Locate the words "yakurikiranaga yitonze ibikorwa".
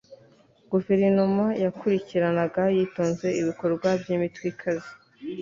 1.63-3.87